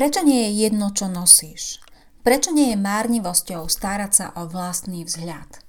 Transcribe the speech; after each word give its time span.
Prečo 0.00 0.24
nie 0.24 0.48
je 0.48 0.64
jedno, 0.64 0.88
čo 0.96 1.12
nosíš? 1.12 1.76
Prečo 2.24 2.56
nie 2.56 2.72
je 2.72 2.80
márnivosťou 2.80 3.68
starať 3.68 4.12
sa 4.16 4.26
o 4.32 4.48
vlastný 4.48 5.04
vzhľad? 5.04 5.60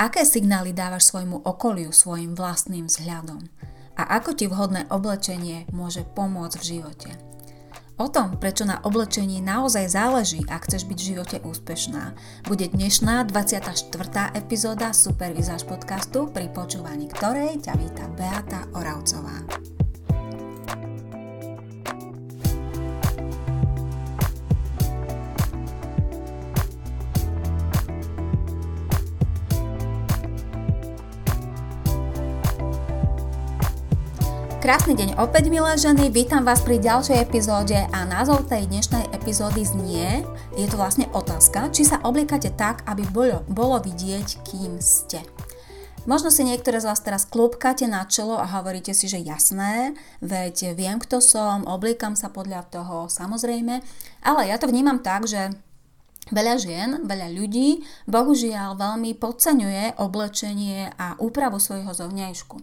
Aké 0.00 0.24
signály 0.24 0.72
dávaš 0.72 1.12
svojmu 1.12 1.44
okoliu 1.44 1.92
svojim 1.92 2.32
vlastným 2.32 2.88
vzhľadom? 2.88 3.52
A 4.00 4.16
ako 4.16 4.32
ti 4.32 4.48
vhodné 4.48 4.88
oblečenie 4.88 5.68
môže 5.76 6.08
pomôcť 6.08 6.56
v 6.56 6.68
živote? 6.72 7.10
O 8.00 8.08
tom, 8.08 8.40
prečo 8.40 8.64
na 8.64 8.80
oblečení 8.80 9.44
naozaj 9.44 9.92
záleží, 9.92 10.40
ak 10.48 10.72
chceš 10.72 10.88
byť 10.88 10.96
v 10.96 11.08
živote 11.12 11.36
úspešná, 11.44 12.16
bude 12.48 12.72
dnešná 12.72 13.28
24. 13.28 13.92
epizóda 14.40 14.96
Supervizáž 14.96 15.68
podcastu, 15.68 16.32
pri 16.32 16.48
počúvaní 16.48 17.12
ktorej 17.12 17.60
ťa 17.60 17.76
víta 17.76 18.08
Beata 18.16 18.72
Oravcová. 18.72 19.75
Krásny 34.66 34.98
deň 34.98 35.22
opäť, 35.22 35.46
milé 35.46 35.78
ženy, 35.78 36.10
vítam 36.10 36.42
vás 36.42 36.58
pri 36.58 36.82
ďalšej 36.82 37.22
epizóde 37.22 37.78
a 37.78 38.02
názov 38.02 38.50
tej 38.50 38.66
dnešnej 38.66 39.14
epizódy 39.14 39.62
znie, 39.62 40.26
je 40.58 40.66
to 40.66 40.74
vlastne 40.74 41.06
otázka, 41.14 41.70
či 41.70 41.86
sa 41.86 42.02
obliekate 42.02 42.50
tak, 42.50 42.82
aby 42.90 43.06
bolo, 43.06 43.46
bolo 43.46 43.78
vidieť, 43.78 44.42
kým 44.42 44.82
ste. 44.82 45.22
Možno 46.10 46.34
si 46.34 46.42
niektoré 46.42 46.82
z 46.82 46.90
vás 46.90 46.98
teraz 46.98 47.30
klopkáte 47.30 47.86
na 47.86 48.10
čelo 48.10 48.42
a 48.42 48.50
hovoríte 48.58 48.90
si, 48.90 49.06
že 49.06 49.22
jasné, 49.22 49.94
veď 50.18 50.74
viem, 50.74 50.98
kto 50.98 51.22
som, 51.22 51.62
obliekam 51.62 52.18
sa 52.18 52.26
podľa 52.34 52.66
toho, 52.66 53.06
samozrejme, 53.06 53.78
ale 54.26 54.50
ja 54.50 54.58
to 54.58 54.66
vnímam 54.66 54.98
tak, 54.98 55.30
že 55.30 55.54
Veľa 56.26 56.58
žien, 56.58 57.06
veľa 57.06 57.30
ľudí 57.38 57.86
bohužiaľ 58.10 58.74
veľmi 58.74 59.14
podceňuje 59.14 60.02
oblečenie 60.02 60.90
a 60.98 61.14
úpravu 61.22 61.62
svojho 61.62 61.94
zovňajšku. 61.94 62.58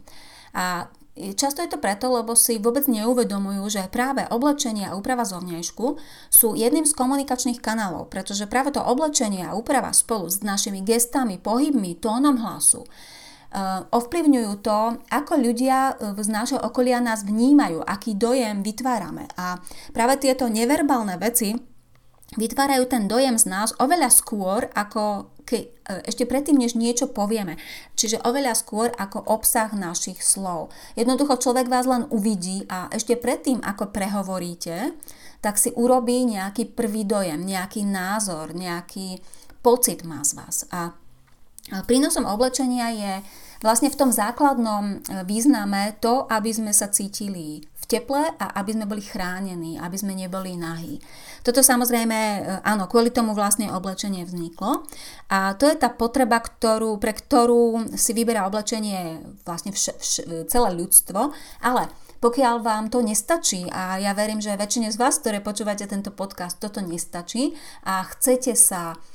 A 0.51 0.91
Často 1.13 1.61
je 1.61 1.69
to 1.69 1.77
preto, 1.77 2.09
lebo 2.09 2.33
si 2.33 2.57
vôbec 2.57 2.89
neuvedomujú, 2.89 3.69
že 3.69 3.85
práve 3.93 4.25
oblečenie 4.33 4.89
a 4.89 4.97
úprava 4.97 5.21
zovňajšku 5.21 6.01
sú 6.33 6.57
jedným 6.57 6.89
z 6.89 6.93
komunikačných 6.97 7.61
kanálov, 7.61 8.09
pretože 8.09 8.49
práve 8.49 8.73
to 8.73 8.81
oblečenie 8.81 9.45
a 9.45 9.53
úprava 9.53 9.93
spolu 9.93 10.25
s 10.25 10.41
našimi 10.41 10.81
gestami, 10.81 11.37
pohybmi, 11.37 12.01
tónom 12.01 12.41
hlasu 12.41 12.89
uh, 13.53 13.85
ovplyvňujú 13.93 14.51
to, 14.65 14.79
ako 15.13 15.33
ľudia 15.37 15.93
uh, 15.93 16.17
z 16.17 16.29
nášho 16.33 16.59
okolia 16.59 16.97
nás 16.97 17.21
vnímajú, 17.21 17.85
aký 17.85 18.17
dojem 18.17 18.65
vytvárame. 18.65 19.29
A 19.37 19.61
práve 19.93 20.17
tieto 20.17 20.49
neverbálne 20.49 21.15
veci 21.21 21.53
vytvárajú 22.33 22.89
ten 22.89 23.05
dojem 23.05 23.37
z 23.37 23.45
nás 23.45 23.69
oveľa 23.77 24.09
skôr, 24.09 24.65
ako 24.73 25.32
ke, 25.43 25.71
e, 25.85 26.01
ešte 26.07 26.25
predtým, 26.25 26.57
než 26.57 26.73
niečo 26.75 27.11
povieme. 27.11 27.59
Čiže 27.99 28.23
oveľa 28.23 28.57
skôr 28.57 28.89
ako 28.95 29.21
obsah 29.27 29.71
našich 29.75 30.23
slov. 30.23 30.71
Jednoducho 30.95 31.39
človek 31.39 31.67
vás 31.67 31.85
len 31.85 32.07
uvidí 32.09 32.65
a 32.67 32.89
ešte 32.89 33.19
predtým, 33.19 33.61
ako 33.61 33.91
prehovoríte, 33.91 34.95
tak 35.43 35.59
si 35.59 35.75
urobí 35.75 36.23
nejaký 36.23 36.71
prvý 36.71 37.03
dojem, 37.03 37.43
nejaký 37.43 37.83
názor, 37.83 38.55
nejaký 38.55 39.19
pocit 39.59 40.07
má 40.07 40.23
z 40.23 40.39
vás. 40.39 40.63
A 40.71 40.95
prínosom 41.87 42.27
oblečenia 42.27 42.91
je 42.91 43.13
vlastne 43.63 43.87
v 43.87 43.99
tom 43.99 44.11
základnom 44.11 44.83
e, 44.83 44.95
význame 45.23 45.95
to, 46.03 46.27
aby 46.27 46.51
sme 46.51 46.71
sa 46.75 46.91
cítili 46.91 47.63
v 47.83 47.85
teple 47.85 48.23
a 48.39 48.45
aby 48.63 48.71
sme 48.71 48.87
boli 48.87 49.03
chránení, 49.03 49.75
aby 49.75 49.97
sme 49.99 50.15
neboli 50.15 50.55
nahí. 50.55 51.03
Toto 51.43 51.59
samozrejme, 51.59 52.15
e, 52.15 52.39
áno, 52.63 52.87
kvôli 52.87 53.11
tomu 53.11 53.35
vlastne 53.35 53.67
oblečenie 53.67 54.23
vzniklo 54.23 54.87
a 55.27 55.59
to 55.59 55.67
je 55.67 55.75
tá 55.75 55.91
potreba, 55.91 56.39
ktorú, 56.39 56.95
pre 56.95 57.11
ktorú 57.11 57.91
si 57.99 58.15
vyberá 58.15 58.47
oblečenie 58.47 59.19
vlastne 59.43 59.75
vš, 59.75 59.99
vš, 59.99 60.13
celé 60.47 60.69
ľudstvo, 60.71 61.35
ale 61.59 61.91
pokiaľ 62.23 62.63
vám 62.63 62.87
to 62.87 63.03
nestačí, 63.03 63.67
a 63.67 63.99
ja 63.99 64.15
verím, 64.15 64.39
že 64.39 64.55
väčšine 64.55 64.95
z 64.95 64.95
vás, 64.95 65.19
ktoré 65.19 65.43
počúvate 65.43 65.83
tento 65.83 66.15
podcast, 66.15 66.55
toto 66.55 66.79
nestačí 66.79 67.51
a 67.83 67.99
chcete 68.07 68.55
sa 68.55 68.95
E, 68.95 69.12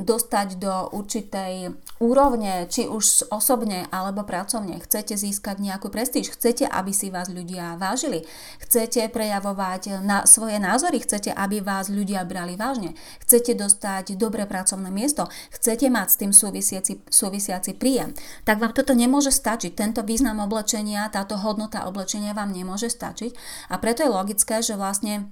dostať 0.00 0.56
do 0.56 0.72
určitej 0.96 1.76
úrovne, 2.00 2.64
či 2.72 2.88
už 2.88 3.28
osobne 3.28 3.84
alebo 3.92 4.24
pracovne. 4.24 4.80
Chcete 4.80 5.12
získať 5.12 5.60
nejakú 5.60 5.92
prestíž, 5.92 6.32
chcete, 6.32 6.64
aby 6.64 6.88
si 6.96 7.12
vás 7.12 7.28
ľudia 7.28 7.76
vážili, 7.76 8.24
chcete 8.64 9.12
prejavovať 9.12 10.00
na 10.00 10.24
svoje 10.24 10.56
názory, 10.56 11.04
chcete, 11.04 11.36
aby 11.36 11.60
vás 11.60 11.92
ľudia 11.92 12.24
brali 12.24 12.56
vážne, 12.56 12.96
chcete 13.20 13.52
dostať 13.52 14.16
dobré 14.16 14.48
pracovné 14.48 14.88
miesto, 14.88 15.28
chcete 15.52 15.92
mať 15.92 16.08
s 16.08 16.16
tým 16.16 16.32
súvisiaci, 16.32 17.04
súvisiaci 17.12 17.76
príjem, 17.76 18.16
tak 18.48 18.56
vám 18.56 18.72
toto 18.72 18.96
nemôže 18.96 19.28
stačiť. 19.28 19.76
Tento 19.76 20.00
význam 20.00 20.40
oblečenia, 20.40 21.12
táto 21.12 21.36
hodnota 21.36 21.84
oblečenia 21.84 22.32
vám 22.32 22.56
nemôže 22.56 22.88
stačiť 22.88 23.36
a 23.68 23.76
preto 23.76 24.00
je 24.00 24.16
logické, 24.16 24.64
že 24.64 24.80
vlastne 24.80 25.28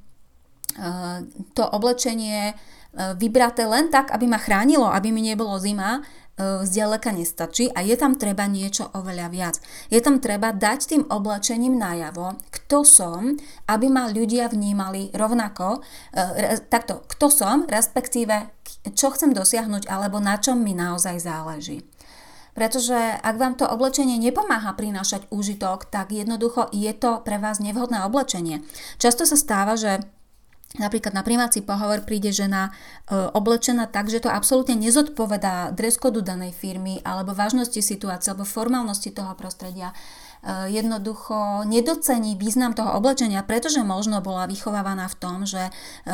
e, 0.76 1.24
to 1.56 1.64
oblečenie 1.64 2.52
E, 2.52 2.79
vybraté 2.94 3.66
len 3.66 3.86
tak, 3.86 4.10
aby 4.10 4.26
ma 4.26 4.38
chránilo, 4.38 4.90
aby 4.90 5.14
mi 5.14 5.22
nebolo 5.22 5.54
zima, 5.62 6.02
e, 6.02 6.66
zďaleka 6.66 7.14
nestačí 7.14 7.70
a 7.70 7.86
je 7.86 7.94
tam 7.94 8.18
treba 8.18 8.50
niečo 8.50 8.90
oveľa 8.90 9.26
viac. 9.30 9.56
Je 9.94 10.02
tam 10.02 10.18
treba 10.18 10.50
dať 10.50 10.80
tým 10.90 11.02
oblečením 11.06 11.78
najavo, 11.78 12.34
kto 12.50 12.82
som, 12.82 13.38
aby 13.70 13.86
ma 13.86 14.10
ľudia 14.10 14.50
vnímali 14.50 15.14
rovnako, 15.14 15.86
e, 16.10 16.58
takto, 16.66 17.06
kto 17.06 17.30
som, 17.30 17.56
respektíve 17.70 18.50
čo 18.96 19.12
chcem 19.12 19.36
dosiahnuť 19.36 19.86
alebo 19.86 20.18
na 20.18 20.40
čom 20.40 20.58
mi 20.58 20.74
naozaj 20.74 21.20
záleží. 21.20 21.86
Pretože 22.50 22.98
ak 23.22 23.38
vám 23.38 23.54
to 23.54 23.70
oblečenie 23.70 24.18
nepomáha 24.18 24.74
prinášať 24.74 25.30
úžitok, 25.30 25.86
tak 25.86 26.10
jednoducho 26.10 26.66
je 26.74 26.90
to 26.90 27.22
pre 27.22 27.38
vás 27.38 27.62
nevhodné 27.62 28.02
oblečenie. 28.02 28.66
Často 28.98 29.22
sa 29.22 29.38
stáva, 29.38 29.78
že 29.78 30.02
Napríklad 30.78 31.10
na 31.18 31.26
primáci 31.26 31.66
pohovor 31.66 32.06
príde 32.06 32.30
žena 32.30 32.70
e, 32.70 33.18
oblečená 33.34 33.90
tak, 33.90 34.06
že 34.06 34.22
to 34.22 34.30
absolútne 34.30 34.78
nezodpovedá 34.78 35.74
dress 35.74 35.98
danej 35.98 36.54
firmy 36.54 37.02
alebo 37.02 37.34
vážnosti 37.34 37.82
situácie 37.82 38.30
alebo 38.30 38.46
formálnosti 38.46 39.10
toho 39.10 39.34
prostredia. 39.34 39.90
E, 39.90 40.70
jednoducho 40.70 41.66
nedocení 41.66 42.38
význam 42.38 42.70
toho 42.78 42.94
oblečenia, 42.94 43.42
pretože 43.42 43.82
možno 43.82 44.22
bola 44.22 44.46
vychovávaná 44.46 45.10
v 45.10 45.18
tom, 45.18 45.42
že 45.42 45.58
e, 45.58 45.72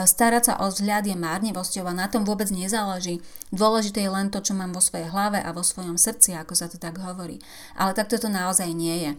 starať 0.09 0.43
sa 0.49 0.55
o 0.65 0.73
vzhľad 0.73 1.05
je 1.05 1.21
márnivosťou 1.21 1.85
a 1.85 1.93
na 1.93 2.09
tom 2.09 2.25
vôbec 2.25 2.49
nezáleží. 2.49 3.21
Dôležité 3.53 4.09
je 4.09 4.15
len 4.17 4.33
to, 4.33 4.41
čo 4.41 4.57
mám 4.57 4.73
vo 4.73 4.81
svojej 4.81 5.13
hlave 5.13 5.37
a 5.37 5.53
vo 5.53 5.61
svojom 5.61 6.01
srdci, 6.01 6.33
ako 6.33 6.57
sa 6.57 6.73
to 6.73 6.81
tak 6.81 6.97
hovorí. 6.97 7.45
Ale 7.77 7.93
takto 7.93 8.17
to 8.17 8.33
naozaj 8.33 8.73
nie 8.73 9.05
je. 9.05 9.11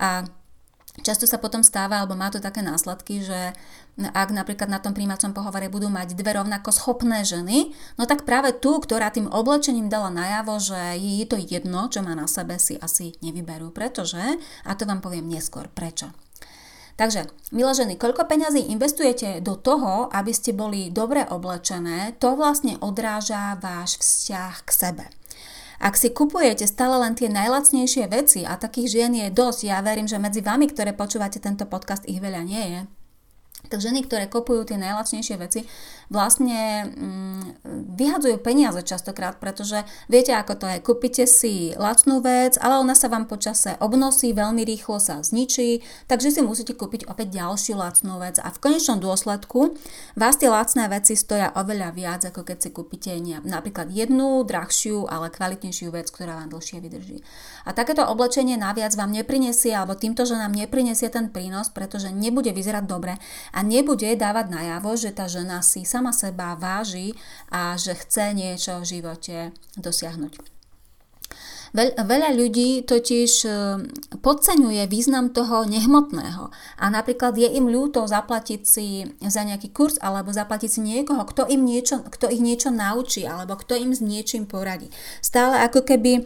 A 0.00 0.24
Často 1.04 1.28
sa 1.28 1.36
potom 1.36 1.60
stáva, 1.60 2.00
alebo 2.00 2.16
má 2.16 2.32
to 2.32 2.40
také 2.40 2.64
následky, 2.64 3.20
že 3.20 3.52
ak 4.00 4.28
napríklad 4.32 4.68
na 4.72 4.80
tom 4.80 4.96
príjmacom 4.96 5.36
pohovore 5.36 5.68
budú 5.68 5.92
mať 5.92 6.16
dve 6.16 6.40
rovnako 6.40 6.72
schopné 6.72 7.20
ženy, 7.24 7.72
no 8.00 8.08
tak 8.08 8.24
práve 8.24 8.56
tú, 8.56 8.80
ktorá 8.80 9.12
tým 9.12 9.28
oblečením 9.28 9.92
dala 9.92 10.08
najavo, 10.08 10.56
že 10.56 10.96
je 10.96 11.24
to 11.28 11.36
jedno, 11.36 11.92
čo 11.92 12.00
má 12.00 12.16
na 12.16 12.24
sebe, 12.24 12.56
si 12.56 12.80
asi 12.80 13.16
nevyberú. 13.20 13.72
Pretože, 13.72 14.40
a 14.64 14.72
to 14.72 14.88
vám 14.88 15.04
poviem 15.04 15.28
neskôr, 15.28 15.68
prečo. 15.68 16.12
Takže, 16.96 17.28
milé 17.52 17.72
ženy, 17.76 18.00
koľko 18.00 18.24
peňazí 18.24 18.72
investujete 18.72 19.44
do 19.44 19.60
toho, 19.60 20.08
aby 20.16 20.32
ste 20.32 20.56
boli 20.56 20.88
dobre 20.88 21.28
oblečené, 21.28 22.16
to 22.16 22.32
vlastne 22.40 22.80
odráža 22.80 23.60
váš 23.60 24.00
vzťah 24.00 24.54
k 24.64 24.70
sebe. 24.72 25.04
Ak 25.76 25.94
si 26.00 26.08
kupujete 26.10 26.64
stále 26.64 26.96
len 27.00 27.12
tie 27.12 27.28
najlacnejšie 27.28 28.08
veci 28.08 28.40
a 28.48 28.56
takých 28.56 28.88
žien 28.88 29.12
je 29.12 29.28
dosť, 29.28 29.60
ja 29.68 29.78
verím, 29.84 30.08
že 30.08 30.16
medzi 30.16 30.40
vami, 30.40 30.72
ktoré 30.72 30.96
počúvate 30.96 31.36
tento 31.36 31.68
podcast, 31.68 32.08
ich 32.08 32.20
veľa 32.20 32.42
nie 32.44 32.64
je, 32.72 32.80
tak 33.66 33.82
ženy, 33.82 34.06
ktoré 34.06 34.30
kupujú 34.30 34.62
tie 34.66 34.78
najlacnejšie 34.78 35.36
veci, 35.42 35.66
vlastne 36.06 36.86
mm, 36.86 37.66
vyhadzujú 37.98 38.38
peniaze 38.38 38.78
častokrát, 38.86 39.42
pretože 39.42 39.82
viete, 40.06 40.30
ako 40.30 40.54
to 40.54 40.66
je. 40.70 40.78
Kúpite 40.78 41.24
si 41.26 41.74
lacnú 41.74 42.22
vec, 42.22 42.54
ale 42.62 42.78
ona 42.78 42.94
sa 42.94 43.10
vám 43.10 43.26
počase 43.26 43.74
obnosí, 43.82 44.30
veľmi 44.30 44.62
rýchlo 44.62 45.02
sa 45.02 45.18
zničí, 45.18 45.82
takže 46.06 46.30
si 46.30 46.40
musíte 46.46 46.78
kúpiť 46.78 47.10
opäť 47.10 47.42
ďalšiu 47.42 47.74
lacnú 47.74 48.22
vec 48.22 48.38
a 48.38 48.48
v 48.54 48.58
konečnom 48.62 49.02
dôsledku 49.02 49.74
vás 50.14 50.38
tie 50.38 50.46
lacné 50.46 50.86
veci 50.86 51.18
stoja 51.18 51.50
oveľa 51.58 51.90
viac, 51.90 52.22
ako 52.22 52.46
keď 52.46 52.58
si 52.62 52.70
kúpite 52.70 53.10
napríklad 53.42 53.90
jednu 53.90 54.46
drahšiu, 54.46 55.10
ale 55.10 55.34
kvalitnejšiu 55.34 55.90
vec, 55.90 56.06
ktorá 56.14 56.38
vám 56.38 56.54
dlhšie 56.54 56.78
vydrží. 56.78 57.18
A 57.66 57.74
takéto 57.74 58.06
oblečenie 58.06 58.54
naviac 58.54 58.94
vám 58.94 59.10
neprinesie, 59.10 59.74
alebo 59.74 59.98
týmto 59.98 60.22
ženám 60.22 60.54
neprinesie 60.54 61.10
ten 61.10 61.34
prínos, 61.34 61.66
pretože 61.74 62.14
nebude 62.14 62.54
vyzerať 62.54 62.84
dobre 62.86 63.18
a 63.52 63.62
nebude 63.62 64.08
dávať 64.16 64.46
najavo, 64.50 64.96
že 64.96 65.10
tá 65.14 65.26
žena 65.30 65.62
si 65.62 65.86
sama 65.86 66.10
seba 66.10 66.56
váži 66.56 67.14
a 67.52 67.74
že 67.78 67.94
chce 67.94 68.32
niečo 68.34 68.82
v 68.82 68.88
živote 68.98 69.36
dosiahnuť. 69.76 70.56
Veľa 71.76 72.32
ľudí 72.32 72.88
totiž 72.88 73.32
e, 73.44 73.50
podceňuje 74.24 74.88
význam 74.88 75.28
toho 75.28 75.68
nehmotného 75.68 76.48
a 76.80 76.84
napríklad 76.88 77.36
je 77.36 77.52
im 77.52 77.68
ľúto 77.68 78.06
zaplatiť 78.08 78.60
si 78.64 79.04
za 79.20 79.44
nejaký 79.44 79.76
kurz 79.76 80.00
alebo 80.00 80.32
zaplatiť 80.32 80.70
si 80.72 80.80
niekoho, 80.80 81.20
kto, 81.28 81.44
im 81.52 81.68
niečo, 81.68 82.00
kto 82.00 82.32
ich 82.32 82.40
niečo 82.40 82.72
naučí 82.72 83.28
alebo 83.28 83.60
kto 83.60 83.76
im 83.76 83.92
s 83.92 84.00
niečím 84.00 84.48
poradí. 84.48 84.88
Stále 85.20 85.60
ako 85.68 85.84
keby 85.84 86.12
e, 86.16 86.20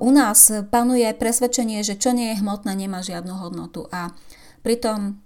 u 0.00 0.08
nás 0.08 0.48
panuje 0.72 1.10
presvedčenie, 1.20 1.84
že 1.84 2.00
čo 2.00 2.16
nie 2.16 2.32
je 2.32 2.40
hmotné, 2.40 2.72
nemá 2.72 3.04
žiadnu 3.04 3.34
hodnotu 3.44 3.90
a 3.92 4.14
pritom 4.64 5.20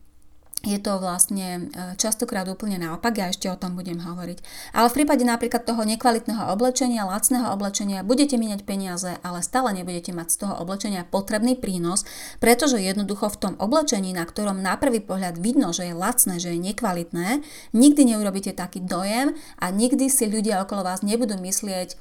je 0.67 0.83
to 0.83 0.99
vlastne 0.99 1.71
e, 1.71 1.95
častokrát 1.95 2.43
úplne 2.51 2.83
naopak, 2.83 3.15
ja 3.15 3.31
ešte 3.31 3.47
o 3.47 3.55
tom 3.55 3.79
budem 3.79 4.03
hovoriť. 4.03 4.43
Ale 4.75 4.91
v 4.91 4.97
prípade 4.99 5.23
napríklad 5.23 5.63
toho 5.63 5.87
nekvalitného 5.87 6.51
oblečenia, 6.51 7.07
lacného 7.07 7.55
oblečenia, 7.55 8.03
budete 8.03 8.35
míňať 8.35 8.67
peniaze, 8.67 9.15
ale 9.23 9.47
stále 9.47 9.71
nebudete 9.71 10.11
mať 10.11 10.29
z 10.35 10.37
toho 10.43 10.55
oblečenia 10.59 11.07
potrebný 11.07 11.55
prínos, 11.55 12.03
pretože 12.43 12.83
jednoducho 12.83 13.31
v 13.31 13.39
tom 13.39 13.55
oblečení, 13.63 14.11
na 14.11 14.27
ktorom 14.27 14.59
na 14.59 14.75
prvý 14.75 14.99
pohľad 14.99 15.39
vidno, 15.39 15.71
že 15.71 15.87
je 15.87 15.95
lacné, 15.95 16.43
že 16.43 16.51
je 16.51 16.59
nekvalitné, 16.59 17.47
nikdy 17.71 18.03
neurobíte 18.03 18.51
taký 18.51 18.83
dojem 18.83 19.39
a 19.63 19.71
nikdy 19.71 20.11
si 20.11 20.27
ľudia 20.27 20.67
okolo 20.67 20.83
vás 20.83 21.07
nebudú 21.07 21.39
myslieť, 21.39 21.95
e, 21.95 21.97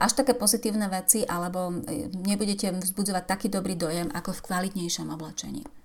až 0.00 0.16
také 0.16 0.32
pozitívne 0.32 0.88
veci 0.88 1.28
alebo 1.28 1.68
e, 1.84 2.08
nebudete 2.08 2.72
vzbudzovať 2.72 3.24
taký 3.28 3.52
dobrý 3.52 3.76
dojem 3.76 4.08
ako 4.16 4.32
v 4.32 4.44
kvalitnejšom 4.48 5.12
oblečení. 5.12 5.79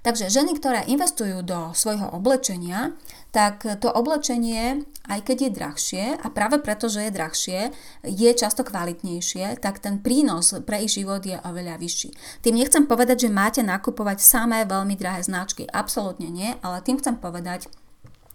Takže 0.00 0.32
ženy, 0.32 0.56
ktoré 0.56 0.88
investujú 0.88 1.44
do 1.44 1.76
svojho 1.76 2.08
oblečenia, 2.16 2.96
tak 3.30 3.62
to 3.62 3.92
oblečenie, 3.92 4.82
aj 5.06 5.20
keď 5.22 5.36
je 5.36 5.50
drahšie, 5.52 6.04
a 6.16 6.26
práve 6.32 6.58
preto, 6.58 6.88
že 6.88 7.06
je 7.06 7.14
drahšie, 7.14 7.60
je 8.08 8.30
často 8.32 8.64
kvalitnejšie, 8.64 9.60
tak 9.60 9.78
ten 9.78 10.00
prínos 10.00 10.56
pre 10.64 10.82
ich 10.82 10.96
život 10.96 11.20
je 11.20 11.36
oveľa 11.44 11.76
vyšší. 11.76 12.42
Tým 12.42 12.56
nechcem 12.56 12.88
povedať, 12.88 13.28
že 13.28 13.30
máte 13.30 13.60
nakupovať 13.60 14.24
samé 14.24 14.64
veľmi 14.64 14.96
drahé 14.96 15.20
značky. 15.22 15.68
Absolútne 15.68 16.32
nie, 16.32 16.50
ale 16.64 16.80
tým 16.80 16.96
chcem 16.98 17.20
povedať, 17.20 17.68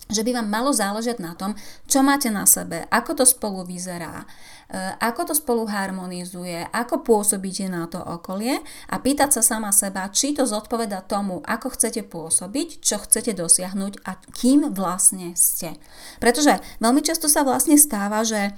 že 0.06 0.22
by 0.22 0.38
vám 0.38 0.48
malo 0.50 0.70
záležať 0.70 1.18
na 1.18 1.34
tom, 1.34 1.58
čo 1.90 2.06
máte 2.06 2.30
na 2.30 2.46
sebe, 2.46 2.86
ako 2.94 3.18
to 3.18 3.26
spolu 3.26 3.66
vyzerá, 3.66 4.22
e, 4.70 4.78
ako 5.02 5.22
to 5.30 5.34
spolu 5.34 5.66
harmonizuje, 5.66 6.62
ako 6.70 7.02
pôsobíte 7.02 7.66
na 7.66 7.90
to 7.90 7.98
okolie 7.98 8.62
a 8.94 8.96
pýtať 9.02 9.34
sa 9.34 9.42
sama 9.42 9.74
seba, 9.74 10.06
či 10.14 10.38
to 10.38 10.46
zodpoveda 10.46 11.02
tomu, 11.10 11.42
ako 11.42 11.74
chcete 11.74 12.06
pôsobiť, 12.06 12.86
čo 12.86 13.02
chcete 13.02 13.34
dosiahnuť 13.34 14.06
a 14.06 14.22
kým 14.30 14.70
vlastne 14.78 15.34
ste. 15.34 15.74
Pretože 16.22 16.62
veľmi 16.78 17.02
často 17.02 17.26
sa 17.26 17.42
vlastne 17.42 17.74
stáva, 17.82 18.22
že 18.22 18.42
e, 18.46 18.52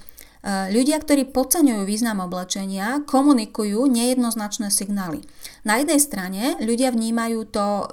Ľudia, 0.47 0.99
ktorí 0.99 1.31
podceňujú 1.31 1.87
význam 1.87 2.27
oblečenia, 2.27 3.03
komunikujú 3.07 3.87
nejednoznačné 3.87 4.67
signály. 4.67 5.23
Na 5.63 5.79
jednej 5.79 5.99
strane 6.03 6.59
ľudia 6.59 6.91
vnímajú 6.91 7.39
to 7.51 7.65
e, 7.65 7.85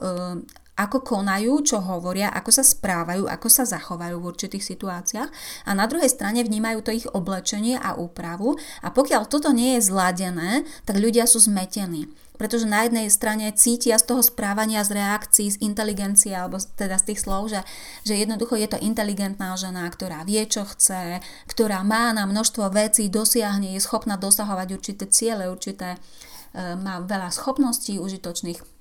ako 0.74 1.06
konajú, 1.06 1.62
čo 1.62 1.78
hovoria, 1.78 2.34
ako 2.34 2.50
sa 2.50 2.64
správajú, 2.66 3.30
ako 3.30 3.48
sa 3.50 3.62
zachovajú 3.62 4.18
v 4.18 4.28
určitých 4.34 4.64
situáciách 4.74 5.30
a 5.66 5.70
na 5.70 5.86
druhej 5.86 6.10
strane 6.10 6.42
vnímajú 6.42 6.78
to 6.82 6.90
ich 6.90 7.06
oblečenie 7.06 7.78
a 7.78 7.94
úpravu 7.94 8.58
a 8.82 8.90
pokiaľ 8.90 9.30
toto 9.30 9.54
nie 9.54 9.78
je 9.78 9.86
zladené, 9.86 10.66
tak 10.82 10.98
ľudia 10.98 11.30
sú 11.30 11.38
zmetení. 11.38 12.10
Pretože 12.34 12.66
na 12.66 12.82
jednej 12.82 13.06
strane 13.14 13.46
cítia 13.54 13.94
z 13.94 14.10
toho 14.10 14.18
správania, 14.18 14.82
z 14.82 14.98
reakcií, 14.98 15.54
z 15.54 15.62
inteligencie, 15.62 16.34
alebo 16.34 16.58
teda 16.58 16.98
z 16.98 17.14
tých 17.14 17.22
slov, 17.22 17.46
že, 17.46 17.62
že 18.02 18.18
jednoducho 18.18 18.58
je 18.58 18.74
to 18.74 18.82
inteligentná 18.82 19.54
žena, 19.54 19.86
ktorá 19.86 20.26
vie, 20.26 20.42
čo 20.42 20.66
chce, 20.66 21.22
ktorá 21.46 21.86
má 21.86 22.10
na 22.10 22.26
množstvo 22.26 22.74
vecí, 22.74 23.06
dosiahne, 23.06 23.78
je 23.78 23.80
schopná 23.86 24.18
dosahovať 24.18 24.68
určité 24.74 25.06
ciele, 25.06 25.46
určité, 25.46 25.94
e, 25.94 26.74
má 26.74 26.98
veľa 27.06 27.30
schopností 27.30 28.02
užitočných 28.02 28.73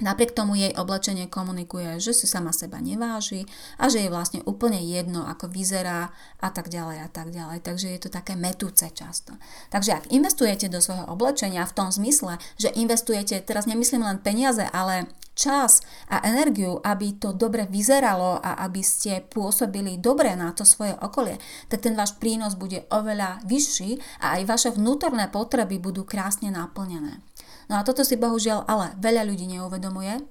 Napriek 0.00 0.32
tomu 0.32 0.56
jej 0.56 0.72
oblečenie 0.72 1.28
komunikuje, 1.28 2.00
že 2.00 2.16
si 2.16 2.24
sama 2.24 2.48
seba 2.56 2.80
neváži 2.80 3.44
a 3.76 3.92
že 3.92 4.00
je 4.00 4.08
vlastne 4.08 4.40
úplne 4.48 4.80
jedno, 4.80 5.28
ako 5.28 5.52
vyzerá 5.52 6.08
a 6.40 6.48
tak 6.48 6.72
ďalej 6.72 6.98
a 7.04 7.08
tak 7.12 7.28
ďalej. 7.28 7.60
Takže 7.60 7.92
je 7.92 8.00
to 8.00 8.08
také 8.08 8.32
metúce 8.32 8.88
často. 8.88 9.36
Takže 9.68 10.00
ak 10.00 10.08
investujete 10.08 10.72
do 10.72 10.80
svojho 10.80 11.12
oblečenia 11.12 11.68
v 11.68 11.76
tom 11.76 11.92
zmysle, 11.92 12.40
že 12.56 12.72
investujete, 12.72 13.44
teraz 13.44 13.68
nemyslím 13.68 14.00
len 14.00 14.16
peniaze, 14.24 14.64
ale 14.64 15.12
čas 15.36 15.84
a 16.08 16.24
energiu, 16.24 16.80
aby 16.80 17.16
to 17.16 17.36
dobre 17.36 17.68
vyzeralo 17.68 18.40
a 18.40 18.64
aby 18.64 18.80
ste 18.84 19.24
pôsobili 19.24 19.96
dobre 20.00 20.32
na 20.36 20.52
to 20.56 20.64
svoje 20.64 20.92
okolie, 21.00 21.36
tak 21.68 21.84
ten 21.84 21.96
váš 21.96 22.16
prínos 22.16 22.56
bude 22.56 22.84
oveľa 22.92 23.44
vyšší 23.44 24.24
a 24.24 24.40
aj 24.40 24.42
vaše 24.48 24.70
vnútorné 24.72 25.28
potreby 25.32 25.80
budú 25.80 26.04
krásne 26.04 26.52
naplnené. 26.52 27.20
No 27.70 27.78
a 27.78 27.86
toto 27.86 28.02
si 28.02 28.18
bohužiaľ 28.18 28.64
ale 28.66 28.94
veľa 28.98 29.26
ľudí 29.26 29.46
neuvedomuje, 29.58 30.22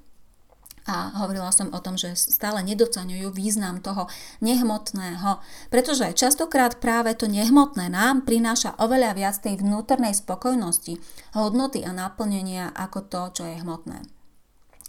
a 0.90 1.14
hovorila 1.22 1.54
som 1.54 1.70
o 1.70 1.80
tom, 1.84 1.94
že 1.94 2.18
stále 2.18 2.66
nedocenujú 2.66 3.30
význam 3.30 3.86
toho 3.86 4.10
nehmotného, 4.42 5.38
pretože 5.70 6.10
častokrát 6.18 6.82
práve 6.82 7.14
to 7.14 7.30
nehmotné 7.30 7.86
nám 7.94 8.26
prináša 8.26 8.74
oveľa 8.82 9.14
viac 9.14 9.38
tej 9.38 9.62
vnútornej 9.62 10.18
spokojnosti, 10.18 10.98
hodnoty 11.38 11.86
a 11.86 11.94
naplnenia 11.94 12.74
ako 12.74 13.06
to, 13.06 13.22
čo 13.30 13.44
je 13.46 13.62
hmotné 13.62 14.21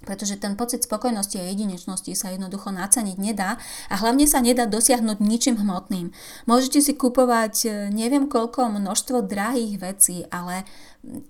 pretože 0.02 0.38
ten 0.38 0.58
pocit 0.58 0.82
spokojnosti 0.82 1.38
a 1.38 1.48
jedinečnosti 1.48 2.12
sa 2.14 2.34
jednoducho 2.34 2.74
naceniť 2.74 3.16
nedá 3.18 3.56
a 3.88 3.94
hlavne 3.98 4.26
sa 4.26 4.42
nedá 4.42 4.66
dosiahnuť 4.66 5.18
ničím 5.22 5.62
hmotným. 5.62 6.10
Môžete 6.46 6.82
si 6.82 6.92
kupovať 6.94 7.54
e, 7.64 7.68
neviem 7.90 8.26
koľko 8.26 8.68
množstvo 8.70 9.24
drahých 9.24 9.74
vecí, 9.78 10.16
ale 10.30 10.66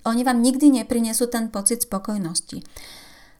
oni 0.04 0.22
vám 0.24 0.40
nikdy 0.40 0.82
neprinesú 0.82 1.28
ten 1.28 1.48
pocit 1.48 1.84
spokojnosti. 1.84 2.60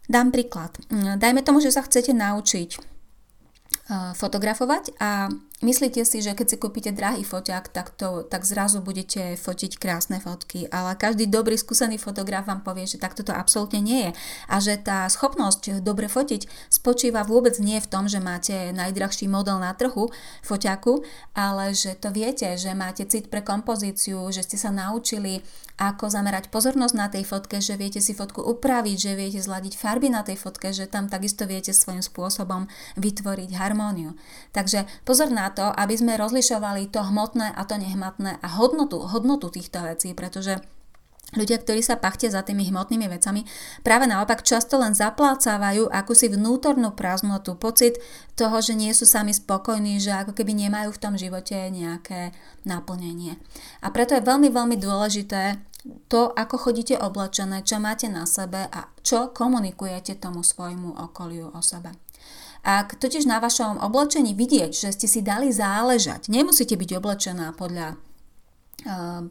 Dám 0.09 0.35
príklad. 0.35 0.77
Dajme 0.93 1.41
tomu, 1.47 1.63
že 1.63 1.73
sa 1.73 1.85
chcete 1.85 2.13
naučiť 2.13 2.71
e, 2.77 2.81
fotografovať 4.17 4.97
a 5.01 5.33
Myslíte 5.63 6.03
si, 6.03 6.19
že 6.19 6.35
keď 6.35 6.47
si 6.51 6.57
kúpite 6.59 6.91
drahý 6.91 7.23
foťák, 7.23 7.71
tak, 7.71 7.95
to, 7.95 8.27
tak 8.27 8.43
zrazu 8.43 8.83
budete 8.83 9.39
fotiť 9.39 9.79
krásne 9.79 10.19
fotky, 10.19 10.67
ale 10.67 10.99
každý 10.99 11.31
dobrý 11.31 11.55
skúsený 11.55 12.03
fotograf 12.03 12.51
vám 12.51 12.67
povie, 12.67 12.91
že 12.91 12.99
takto 12.99 13.23
to 13.23 13.31
absolútne 13.31 13.79
nie 13.79 14.11
je 14.11 14.13
a 14.51 14.59
že 14.59 14.75
tá 14.83 15.07
schopnosť 15.07 15.79
dobre 15.79 16.11
fotiť 16.11 16.51
spočíva 16.67 17.23
vôbec 17.23 17.63
nie 17.63 17.79
v 17.79 17.87
tom, 17.87 18.11
že 18.11 18.19
máte 18.19 18.75
najdrahší 18.75 19.31
model 19.31 19.63
na 19.63 19.71
trhu 19.71 20.11
foťaku, 20.43 21.07
ale 21.39 21.79
že 21.79 21.95
to 21.95 22.11
viete, 22.11 22.59
že 22.59 22.75
máte 22.75 23.07
cit 23.07 23.31
pre 23.31 23.47
kompozíciu, 23.47 24.19
že 24.35 24.43
ste 24.43 24.59
sa 24.59 24.75
naučili 24.75 25.47
ako 25.79 26.11
zamerať 26.11 26.51
pozornosť 26.51 26.95
na 26.99 27.07
tej 27.07 27.23
fotke, 27.23 27.63
že 27.63 27.79
viete 27.79 28.03
si 28.03 28.19
fotku 28.19 28.43
upraviť, 28.43 28.97
že 28.99 29.13
viete 29.15 29.39
zladiť 29.39 29.79
farby 29.79 30.11
na 30.11 30.27
tej 30.27 30.43
fotke, 30.43 30.75
že 30.75 30.91
tam 30.91 31.07
takisto 31.07 31.47
viete 31.47 31.71
svojím 31.71 32.03
spôsobom 32.03 32.67
vytvoriť 32.99 33.51
harmóniu. 33.55 34.19
Takže 34.51 34.91
pozor 35.07 35.31
na 35.31 35.52
to, 35.53 35.69
aby 35.69 35.95
sme 35.95 36.17
rozlišovali 36.17 36.89
to 36.89 37.05
hmotné 37.05 37.53
a 37.53 37.63
to 37.69 37.77
nehmatné 37.77 38.41
a 38.41 38.49
hodnotu, 38.59 39.05
hodnotu 39.05 39.53
týchto 39.53 39.85
vecí, 39.85 40.17
pretože 40.17 40.59
Ľudia, 41.33 41.65
ktorí 41.65 41.81
sa 41.81 41.97
pachtia 41.97 42.29
za 42.29 42.45
tými 42.45 42.69
hmotnými 42.69 43.09
vecami, 43.09 43.49
práve 43.81 44.05
naopak 44.05 44.45
často 44.45 44.77
len 44.77 44.93
zaplácávajú 44.93 45.89
akúsi 45.89 46.29
vnútornú 46.29 46.93
prázdnotu, 46.93 47.57
pocit 47.57 47.97
toho, 48.37 48.61
že 48.61 48.77
nie 48.77 48.93
sú 48.93 49.09
sami 49.09 49.33
spokojní, 49.33 49.97
že 49.97 50.13
ako 50.13 50.37
keby 50.37 50.53
nemajú 50.53 50.93
v 50.93 51.01
tom 51.01 51.17
živote 51.17 51.57
nejaké 51.73 52.37
naplnenie. 52.69 53.41
A 53.81 53.89
preto 53.89 54.13
je 54.13 54.21
veľmi, 54.21 54.53
veľmi 54.53 54.77
dôležité 54.77 55.57
to, 56.13 56.29
ako 56.37 56.69
chodíte 56.69 57.01
oblečené, 57.01 57.65
čo 57.65 57.81
máte 57.81 58.13
na 58.13 58.29
sebe 58.29 58.69
a 58.69 58.93
čo 59.01 59.33
komunikujete 59.33 60.21
tomu 60.21 60.45
svojmu 60.45 61.01
okoliu 61.01 61.49
o 61.49 61.65
sebe. 61.65 62.02
Ak 62.63 62.95
totiž 62.95 63.27
na 63.27 63.43
vašom 63.43 63.83
oblečení 63.83 64.39
vidieť, 64.39 64.71
že 64.71 64.89
ste 64.95 65.11
si 65.11 65.19
dali 65.19 65.51
záležať, 65.51 66.31
nemusíte 66.31 66.79
byť 66.79 66.91
oblečená 66.95 67.59
podľa 67.59 67.99
uh, 68.87 69.27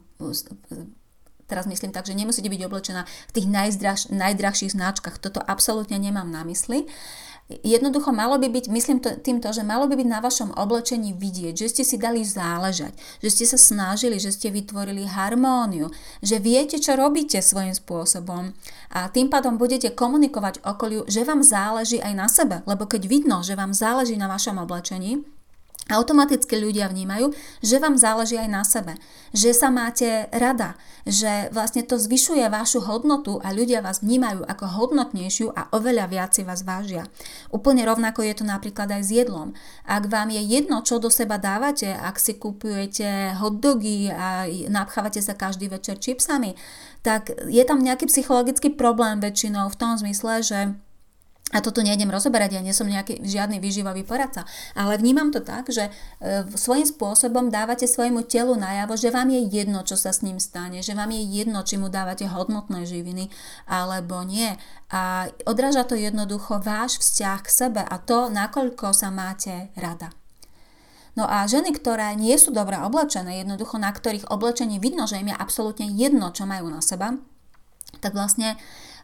teraz 1.52 1.68
myslím 1.68 1.92
tak, 1.92 2.08
že 2.08 2.16
nemusíte 2.16 2.48
byť 2.48 2.62
oblečená 2.64 3.04
v 3.04 3.32
tých 3.36 3.46
najdraž, 3.52 4.00
najdrahších 4.08 4.72
značkách. 4.72 5.20
Toto 5.20 5.44
absolútne 5.44 6.00
nemám 6.00 6.32
na 6.32 6.48
mysli. 6.48 6.88
Jednoducho 7.50 8.14
malo 8.14 8.38
by 8.38 8.48
byť, 8.48 8.64
myslím 8.70 8.98
to, 9.02 9.18
týmto, 9.18 9.52
že 9.52 9.66
malo 9.66 9.84
by 9.90 9.98
byť 9.98 10.08
na 10.08 10.24
vašom 10.24 10.56
oblečení 10.56 11.12
vidieť, 11.12 11.54
že 11.58 11.66
ste 11.68 11.82
si 11.84 11.96
dali 12.00 12.24
záležať, 12.24 12.96
že 13.20 13.28
ste 13.28 13.44
sa 13.44 13.58
snažili, 13.58 14.16
že 14.16 14.32
ste 14.32 14.48
vytvorili 14.48 15.04
harmóniu, 15.04 15.92
že 16.24 16.40
viete, 16.40 16.80
čo 16.80 16.96
robíte 16.96 17.42
svojím 17.44 17.76
spôsobom 17.76 18.56
a 18.94 19.10
tým 19.12 19.28
pádom 19.28 19.60
budete 19.60 19.92
komunikovať 19.92 20.64
okoliu, 20.64 21.04
že 21.10 21.26
vám 21.26 21.44
záleží 21.44 22.00
aj 22.00 22.14
na 22.16 22.26
sebe, 22.30 22.64
lebo 22.64 22.88
keď 22.88 23.04
vidno, 23.04 23.44
že 23.44 23.58
vám 23.58 23.76
záleží 23.76 24.16
na 24.16 24.30
vašom 24.30 24.56
oblečení, 24.62 25.20
automaticky 25.90 26.54
ľudia 26.62 26.86
vnímajú, 26.86 27.34
že 27.58 27.82
vám 27.82 27.98
záleží 27.98 28.38
aj 28.38 28.48
na 28.50 28.62
sebe, 28.62 28.94
že 29.34 29.50
sa 29.50 29.72
máte 29.72 30.30
rada, 30.30 30.78
že 31.02 31.50
vlastne 31.50 31.82
to 31.82 31.98
zvyšuje 31.98 32.46
vašu 32.46 32.86
hodnotu 32.86 33.42
a 33.42 33.50
ľudia 33.50 33.82
vás 33.82 33.98
vnímajú 34.06 34.46
ako 34.46 34.64
hodnotnejšiu 34.78 35.50
a 35.50 35.66
oveľa 35.74 36.06
viac 36.06 36.30
si 36.30 36.46
vás 36.46 36.62
vážia. 36.62 37.10
Úplne 37.50 37.82
rovnako 37.82 38.22
je 38.22 38.34
to 38.38 38.44
napríklad 38.46 38.94
aj 38.94 39.02
s 39.02 39.10
jedlom. 39.10 39.58
Ak 39.82 40.06
vám 40.06 40.30
je 40.30 40.42
jedno, 40.46 40.86
čo 40.86 41.02
do 41.02 41.10
seba 41.10 41.42
dávate, 41.42 41.90
ak 41.90 42.22
si 42.22 42.38
kupujete 42.38 43.34
hotdogy 43.42 44.14
a 44.14 44.46
napchávate 44.70 45.18
sa 45.18 45.34
každý 45.34 45.66
večer 45.66 45.98
čipsami, 45.98 46.54
tak 47.02 47.34
je 47.50 47.62
tam 47.66 47.82
nejaký 47.82 48.06
psychologický 48.06 48.70
problém 48.70 49.18
väčšinou 49.18 49.66
v 49.66 49.78
tom 49.78 49.98
zmysle, 49.98 50.46
že 50.46 50.58
a 51.52 51.60
toto 51.60 51.84
nejdem 51.84 52.08
rozoberať, 52.08 52.56
ja 52.56 52.64
nie 52.64 52.72
som 52.72 52.88
nejaký 52.88 53.20
žiadny 53.20 53.60
výživový 53.60 54.08
poradca, 54.08 54.48
ale 54.72 54.96
vnímam 54.96 55.28
to 55.28 55.44
tak, 55.44 55.68
že 55.68 55.92
e, 56.18 56.48
svojím 56.56 56.88
spôsobom 56.88 57.52
dávate 57.52 57.84
svojmu 57.84 58.24
telu 58.24 58.56
najavo, 58.56 58.96
že 58.96 59.12
vám 59.12 59.28
je 59.28 59.40
jedno, 59.52 59.84
čo 59.84 60.00
sa 60.00 60.16
s 60.16 60.24
ním 60.24 60.40
stane, 60.40 60.80
že 60.80 60.96
vám 60.96 61.12
je 61.12 61.20
jedno, 61.20 61.60
či 61.60 61.76
mu 61.76 61.92
dávate 61.92 62.24
hodnotné 62.24 62.88
živiny 62.88 63.28
alebo 63.68 64.24
nie. 64.24 64.56
A 64.88 65.28
odráža 65.44 65.84
to 65.84 65.92
jednoducho 65.92 66.56
váš 66.56 66.96
vzťah 67.04 67.38
k 67.44 67.48
sebe 67.52 67.82
a 67.84 68.00
to, 68.00 68.32
nakoľko 68.32 68.96
sa 68.96 69.12
máte 69.12 69.68
rada. 69.76 70.08
No 71.12 71.28
a 71.28 71.44
ženy, 71.44 71.76
ktoré 71.76 72.16
nie 72.16 72.32
sú 72.40 72.56
dobre 72.56 72.80
oblečené, 72.80 73.44
jednoducho 73.44 73.76
na 73.76 73.92
ktorých 73.92 74.32
oblečení 74.32 74.80
vidno, 74.80 75.04
že 75.04 75.20
im 75.20 75.28
je 75.28 75.36
absolútne 75.36 75.84
jedno, 75.92 76.32
čo 76.32 76.48
majú 76.48 76.72
na 76.72 76.80
seba, 76.80 77.20
tak 78.00 78.16
vlastne 78.16 78.56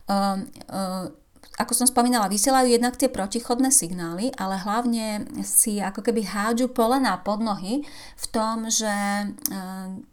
uh, 0.09 0.41
uh, 0.73 1.13
ako 1.59 1.75
som 1.75 1.87
spomínala, 1.91 2.31
vysielajú 2.31 2.71
jednak 2.71 2.95
tie 2.95 3.11
protichodné 3.11 3.75
signály, 3.75 4.31
ale 4.39 4.63
hlavne 4.63 5.27
si 5.43 5.83
ako 5.83 6.07
keby 6.07 6.23
hádžu 6.23 6.71
polená 6.71 7.19
pod 7.19 7.43
nohy 7.43 7.83
v 8.15 8.27
tom, 8.31 8.71
že 8.71 8.87
e, 8.87 9.27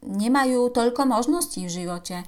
nemajú 0.02 0.74
toľko 0.74 1.06
možností 1.06 1.70
v 1.70 1.86
živote. 1.86 2.26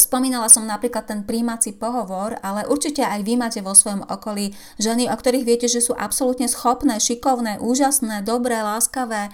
Spomínala 0.00 0.48
som 0.48 0.64
napríklad 0.64 1.04
ten 1.04 1.28
príjmací 1.28 1.76
pohovor, 1.76 2.40
ale 2.40 2.64
určite 2.64 3.04
aj 3.04 3.20
vy 3.20 3.36
máte 3.36 3.60
vo 3.60 3.76
svojom 3.76 4.08
okolí 4.08 4.56
ženy, 4.80 5.12
o 5.12 5.16
ktorých 5.16 5.44
viete, 5.44 5.68
že 5.68 5.84
sú 5.84 5.92
absolútne 5.92 6.48
schopné, 6.48 6.96
šikovné, 6.96 7.60
úžasné, 7.60 8.24
dobré, 8.24 8.64
láskavé, 8.64 9.28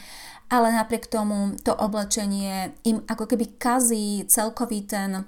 ale 0.51 0.75
napriek 0.75 1.07
tomu 1.07 1.55
to 1.63 1.71
oblečenie 1.71 2.75
im 2.83 3.07
ako 3.07 3.31
keby 3.31 3.55
kazí 3.63 4.27
celkový 4.27 4.83
ten 4.83 5.23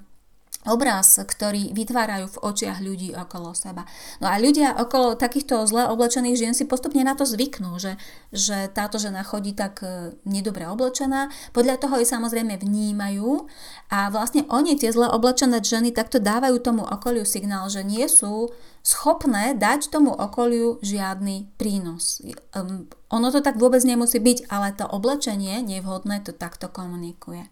obraz, 0.67 1.19
ktorý 1.19 1.75
vytvárajú 1.75 2.31
v 2.33 2.41
očiach 2.43 2.79
ľudí 2.79 3.11
okolo 3.15 3.51
seba. 3.55 3.83
No 4.23 4.31
a 4.31 4.39
ľudia 4.39 4.79
okolo 4.79 5.15
takýchto 5.19 5.63
zle 5.67 5.87
oblečených 5.91 6.39
žien 6.39 6.53
si 6.55 6.63
postupne 6.67 7.03
na 7.03 7.15
to 7.15 7.27
zvyknú, 7.27 7.75
že, 7.79 7.99
že 8.31 8.71
táto 8.71 8.99
žena 8.99 9.23
chodí 9.23 9.51
tak 9.51 9.83
e, 9.83 10.15
nedobre 10.23 10.67
oblečená. 10.67 11.31
Podľa 11.51 11.75
toho 11.79 11.99
ju 11.99 12.05
samozrejme 12.07 12.59
vnímajú 12.59 13.47
a 13.91 14.07
vlastne 14.09 14.47
oni, 14.47 14.79
tie 14.79 14.91
zle 14.91 15.07
oblečené 15.11 15.59
ženy, 15.59 15.91
takto 15.91 16.17
dávajú 16.17 16.59
tomu 16.63 16.83
okoliu 16.87 17.27
signál, 17.27 17.67
že 17.67 17.83
nie 17.83 18.07
sú 18.07 18.51
schopné 18.83 19.55
dať 19.55 19.87
tomu 19.91 20.11
okoliu 20.11 20.79
žiadny 20.83 21.47
prínos. 21.55 22.19
Um, 22.51 22.91
ono 23.07 23.31
to 23.31 23.39
tak 23.39 23.55
vôbec 23.55 23.79
nemusí 23.87 24.19
byť, 24.19 24.51
ale 24.51 24.75
to 24.75 24.83
oblečenie 24.83 25.63
nevhodné 25.63 26.19
to 26.25 26.35
takto 26.35 26.67
komunikuje. 26.67 27.47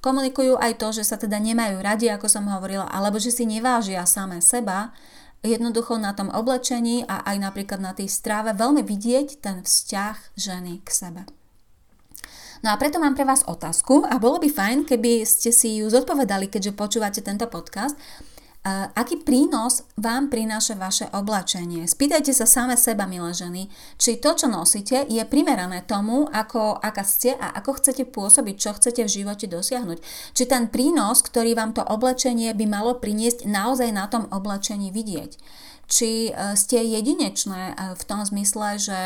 Komunikujú 0.00 0.56
aj 0.56 0.80
to, 0.80 0.96
že 0.96 1.04
sa 1.04 1.20
teda 1.20 1.36
nemajú 1.36 1.76
radi, 1.84 2.08
ako 2.08 2.24
som 2.24 2.48
hovorila, 2.48 2.88
alebo 2.88 3.20
že 3.20 3.28
si 3.28 3.44
nevážia 3.44 4.08
samé 4.08 4.40
seba, 4.40 4.96
jednoducho 5.44 5.96
na 5.96 6.12
tom 6.16 6.32
oblečení 6.32 7.04
a 7.04 7.24
aj 7.24 7.36
napríklad 7.40 7.80
na 7.80 7.92
tej 7.92 8.08
stráve 8.08 8.52
veľmi 8.52 8.84
vidieť 8.84 9.40
ten 9.40 9.60
vzťah 9.64 10.36
ženy 10.36 10.80
k 10.84 10.88
sebe. 10.88 11.22
No 12.60 12.72
a 12.72 12.76
preto 12.76 13.00
mám 13.00 13.16
pre 13.16 13.24
vás 13.24 13.40
otázku 13.48 14.04
a 14.04 14.20
bolo 14.20 14.36
by 14.36 14.52
fajn, 14.52 14.78
keby 14.84 15.24
ste 15.24 15.48
si 15.48 15.80
ju 15.80 15.88
zodpovedali, 15.88 16.52
keďže 16.52 16.76
počúvate 16.76 17.20
tento 17.24 17.48
podcast 17.48 17.96
aký 18.68 19.24
prínos 19.24 19.88
vám 19.96 20.28
prináša 20.28 20.76
vaše 20.76 21.06
oblačenie. 21.16 21.88
Spýtajte 21.88 22.36
sa 22.36 22.44
same 22.44 22.76
seba, 22.76 23.08
milé 23.08 23.32
ženy, 23.32 23.72
či 23.96 24.20
to, 24.20 24.36
čo 24.36 24.52
nosíte, 24.52 25.08
je 25.08 25.24
primerané 25.24 25.80
tomu, 25.88 26.28
ako, 26.28 26.76
aká 26.76 27.00
ste 27.00 27.32
a 27.40 27.56
ako 27.56 27.80
chcete 27.80 28.04
pôsobiť, 28.12 28.56
čo 28.60 28.70
chcete 28.76 29.00
v 29.08 29.14
živote 29.24 29.48
dosiahnuť. 29.48 29.98
Či 30.36 30.44
ten 30.44 30.68
prínos, 30.68 31.24
ktorý 31.24 31.56
vám 31.56 31.72
to 31.72 31.80
oblečenie 31.80 32.52
by 32.52 32.66
malo 32.68 33.00
priniesť, 33.00 33.48
naozaj 33.48 33.88
na 33.96 34.04
tom 34.12 34.28
oblečení 34.28 34.92
vidieť. 34.92 35.40
Či 35.90 36.30
e, 36.30 36.54
ste 36.54 36.84
jedinečné 36.84 37.62
e, 37.72 37.74
v 37.96 38.02
tom 38.04 38.22
zmysle, 38.22 38.76
že 38.76 38.98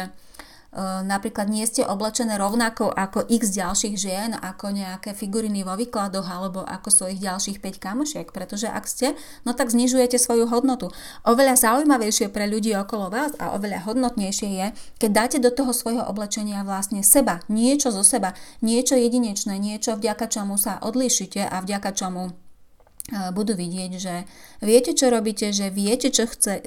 napríklad 1.06 1.46
nie 1.46 1.64
ste 1.64 1.86
oblečené 1.86 2.34
rovnako 2.34 2.90
ako 2.90 3.24
x 3.30 3.54
ďalších 3.54 3.94
žien, 3.94 4.30
ako 4.34 4.74
nejaké 4.74 5.14
figuriny 5.14 5.62
vo 5.62 5.78
výkladoch 5.78 6.26
alebo 6.26 6.66
ako 6.66 6.90
svojich 6.90 7.22
ďalších 7.22 7.58
5 7.62 7.78
kamošiek, 7.78 8.26
pretože 8.34 8.66
ak 8.66 8.84
ste, 8.84 9.14
no 9.46 9.54
tak 9.54 9.70
znižujete 9.70 10.18
svoju 10.18 10.50
hodnotu. 10.50 10.90
Oveľa 11.22 11.54
zaujímavejšie 11.56 12.28
pre 12.34 12.50
ľudí 12.50 12.74
okolo 12.74 13.08
vás 13.08 13.32
a 13.38 13.54
oveľa 13.54 13.86
hodnotnejšie 13.86 14.50
je, 14.50 14.66
keď 14.98 15.10
dáte 15.10 15.38
do 15.38 15.54
toho 15.54 15.70
svojho 15.70 16.04
oblečenia 16.04 16.66
vlastne 16.66 17.06
seba, 17.06 17.40
niečo 17.46 17.94
zo 17.94 18.02
seba, 18.02 18.34
niečo 18.60 18.98
jedinečné, 18.98 19.56
niečo 19.56 19.96
vďaka 19.96 20.26
čomu 20.26 20.58
sa 20.58 20.82
odlišite 20.82 21.46
a 21.46 21.62
vďaka 21.62 21.94
čomu 21.94 22.43
budú 23.12 23.52
vidieť, 23.52 23.92
že 24.00 24.24
viete, 24.64 24.96
čo 24.96 25.12
robíte, 25.12 25.52
že 25.52 25.68
viete, 25.68 26.08
čo 26.08 26.24
chce, 26.24 26.64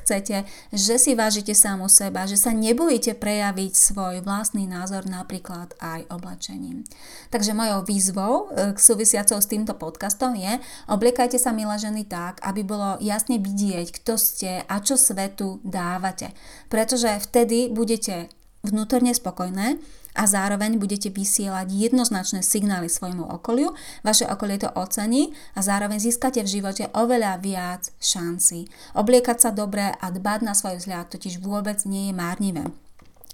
chcete, 0.00 0.48
že 0.72 0.94
si 0.96 1.12
vážite 1.12 1.52
samu 1.52 1.92
seba, 1.92 2.24
že 2.24 2.40
sa 2.40 2.56
nebojíte 2.56 3.12
prejaviť 3.12 3.72
svoj 3.76 4.24
vlastný 4.24 4.64
názor 4.64 5.04
napríklad 5.04 5.76
aj 5.84 6.08
oblečením. 6.08 6.88
Takže 7.28 7.52
mojou 7.52 7.84
výzvou 7.84 8.32
e, 8.48 8.72
súvisiacou 8.80 9.36
s 9.36 9.50
týmto 9.50 9.76
podcastom 9.76 10.32
je 10.32 10.56
obliekajte 10.88 11.36
sa, 11.36 11.52
milé 11.52 11.76
ženy, 11.76 12.08
tak, 12.08 12.40
aby 12.40 12.64
bolo 12.64 12.96
jasne 13.04 13.36
vidieť, 13.36 13.92
kto 14.00 14.16
ste 14.16 14.64
a 14.64 14.80
čo 14.80 14.96
svetu 14.96 15.60
dávate. 15.68 16.32
Pretože 16.72 17.20
vtedy 17.20 17.68
budete 17.68 18.32
vnútorne 18.64 19.12
spokojné 19.12 19.76
a 20.14 20.22
zároveň 20.30 20.78
budete 20.78 21.10
vysielať 21.10 21.74
jednoznačné 21.74 22.40
signály 22.46 22.86
svojmu 22.86 23.26
okoliu, 23.26 23.74
vaše 24.06 24.24
okolie 24.30 24.62
to 24.62 24.70
ocení 24.78 25.34
a 25.58 25.60
zároveň 25.60 25.98
získate 25.98 26.40
v 26.46 26.52
živote 26.62 26.88
oveľa 26.94 27.42
viac 27.42 27.90
šancí. 27.98 28.70
Obliekať 28.94 29.38
sa 29.42 29.50
dobre 29.50 29.90
a 29.90 30.06
dbať 30.08 30.40
na 30.46 30.54
svoj 30.54 30.78
vzhľad 30.78 31.10
totiž 31.10 31.42
vôbec 31.42 31.82
nie 31.84 32.08
je 32.10 32.14
márnivé. 32.14 32.64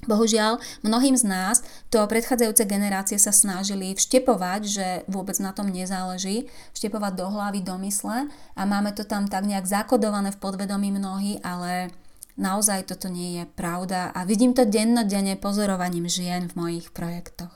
Bohužiaľ, 0.08 0.56
mnohým 0.80 1.12
z 1.12 1.28
nás 1.28 1.60
to 1.92 2.00
predchádzajúce 2.00 2.64
generácie 2.64 3.20
sa 3.20 3.36
snažili 3.36 3.92
vštepovať, 3.92 4.60
že 4.64 4.86
vôbec 5.04 5.36
na 5.44 5.52
tom 5.52 5.68
nezáleží, 5.68 6.48
vštepovať 6.72 7.12
do 7.20 7.26
hlavy, 7.28 7.60
do 7.60 7.76
mysle 7.84 8.32
a 8.56 8.62
máme 8.64 8.96
to 8.96 9.04
tam 9.04 9.28
tak 9.28 9.44
nejak 9.44 9.68
zakodované 9.68 10.32
v 10.32 10.40
podvedomí 10.40 10.88
mnohí, 10.88 11.36
ale 11.44 11.92
Naozaj 12.40 12.88
toto 12.88 13.12
nie 13.12 13.36
je 13.36 13.44
pravda 13.44 14.08
a 14.16 14.24
vidím 14.24 14.56
to 14.56 14.64
dennodenne 14.64 15.36
pozorovaním 15.36 16.08
žien 16.08 16.48
v 16.48 16.56
mojich 16.56 16.88
projektoch. 16.88 17.52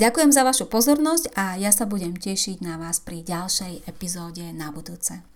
Ďakujem 0.00 0.32
za 0.32 0.48
vašu 0.48 0.64
pozornosť 0.72 1.36
a 1.36 1.60
ja 1.60 1.68
sa 1.68 1.84
budem 1.84 2.16
tešiť 2.16 2.64
na 2.64 2.80
vás 2.80 3.04
pri 3.04 3.20
ďalšej 3.20 3.84
epizóde 3.84 4.48
na 4.56 4.72
budúce. 4.72 5.33